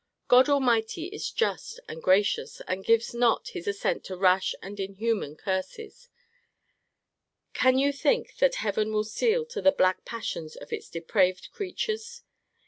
[0.27, 5.35] God Almighty is just and gracious, and gives not his assent to rash and inhuman
[5.35, 6.09] curses.
[7.53, 12.23] Can you think that Heaven will seal to the black passions of its depraved creatures?